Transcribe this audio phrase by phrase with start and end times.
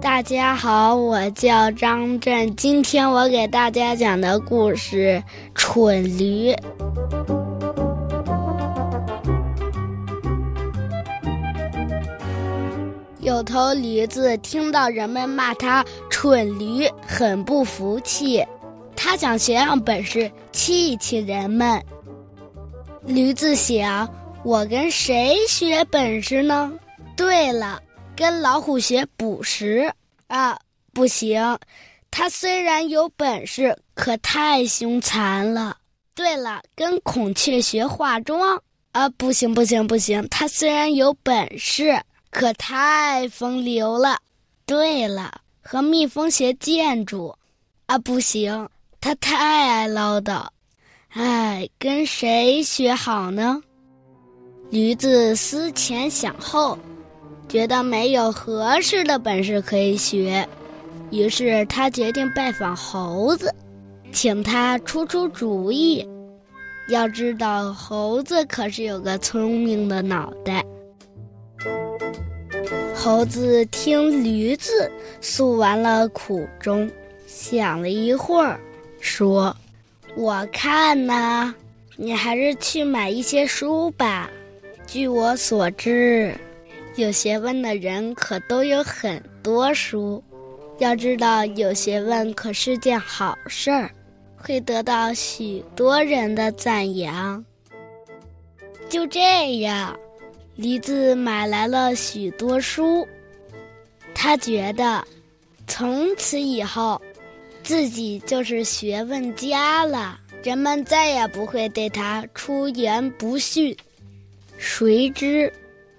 [0.00, 5.22] 大家好，我叫张震，今天我给大家讲的故事
[5.54, 6.52] 《蠢驴》。
[13.20, 18.44] 有头驴子听到人们骂他蠢驴，很不服气，
[18.96, 21.80] 他想学样本事，气一气人们。
[23.04, 24.08] 驴子想：
[24.42, 26.72] 我跟谁学本事呢？
[27.18, 27.82] 对了，
[28.14, 29.92] 跟老虎学捕食。
[30.28, 30.56] 啊，
[30.94, 31.58] 不行！
[32.12, 35.76] 它虽然有本事，可太凶残了。
[36.14, 38.62] 对了，跟孔雀学化妆。
[38.92, 40.24] 啊，不行，不行，不行！
[40.28, 42.00] 它虽然有本事，
[42.30, 44.16] 可太风流了。
[44.64, 47.34] 对了，和蜜蜂学建筑。
[47.86, 48.68] 啊，不行，
[49.00, 50.46] 它太爱唠叨。
[51.08, 53.60] 哎，跟谁学好呢？
[54.70, 56.78] 驴子思前想后。
[57.48, 60.46] 觉得没有合适的本事可以学，
[61.10, 63.54] 于是他决定拜访猴子，
[64.12, 66.06] 请他出出主意。
[66.90, 70.64] 要知道，猴子可是有个聪明的脑袋。
[72.94, 74.90] 猴子听驴子
[75.20, 76.90] 诉完了苦衷，
[77.26, 78.60] 想了一会儿，
[79.00, 79.56] 说
[80.16, 81.54] ：“我看呢，
[81.96, 84.28] 你还是去买一些书吧。
[84.86, 86.34] 据我所知。”
[86.98, 90.20] 有学问的人可都有很多书，
[90.78, 93.88] 要知道有学问可是件好事儿，
[94.36, 97.42] 会得到许多人的赞扬。
[98.88, 99.96] 就这样，
[100.56, 103.06] 梨子买来了许多书，
[104.12, 105.06] 他觉得
[105.68, 107.00] 从此以后
[107.62, 113.76] 自己就是学问家了，人们再也不会对他出言不逊。
[114.56, 115.52] 谁知？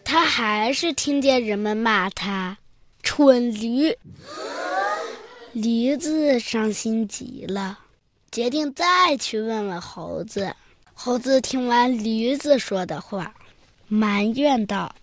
[0.09, 2.57] 他还是听见人们骂他
[3.03, 3.95] “蠢驴”，
[5.53, 7.77] 驴子伤心极了，
[8.31, 10.51] 决定再去问问猴子。
[10.95, 13.35] 猴子听完驴子说的话，
[13.88, 14.95] 埋怨道：“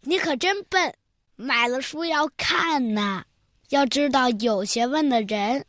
[0.00, 0.94] 你可真笨，
[1.36, 3.22] 买了书要看呐！
[3.68, 5.66] 要知道，有学问的人，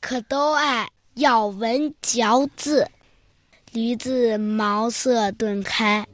[0.00, 2.88] 可都爱咬文嚼字。”
[3.72, 6.06] 驴子茅塞顿开。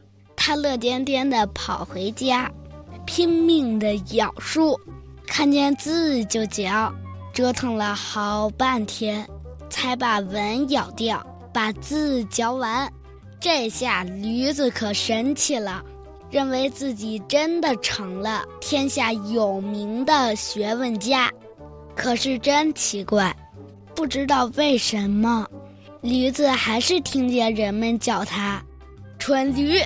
[0.47, 2.53] 他乐颠颠地跑回家，
[3.07, 4.79] 拼命地咬书，
[5.27, 6.93] 看见字就嚼，
[7.33, 9.27] 折腾了好半天，
[9.71, 12.87] 才把文咬掉，把字嚼完。
[13.41, 15.83] 这下驴子可神气了，
[16.31, 21.33] 认为自己真的成了天下有名的学问家。
[21.97, 23.35] 可是真奇怪，
[23.95, 25.49] 不知道为什么，
[26.03, 28.63] 驴子还是听见人们叫他
[29.25, 29.81] “蠢驴”。